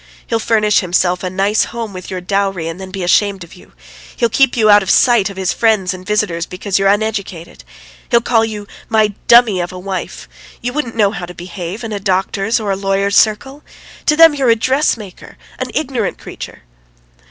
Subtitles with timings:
[0.25, 3.73] He'll furnish himself a nice home with your dowry, and then be ashamed of you.
[4.15, 7.63] He'll keep you out of sight of his friends and visitors, because you're uneducated.
[8.09, 10.27] He'll call you 'my dummy of a wife.'
[10.59, 13.61] You wouldn't know how to behave in a doctor's or lawyer's circle.
[14.07, 16.63] To them you're a dressmaker, an ignorant creature."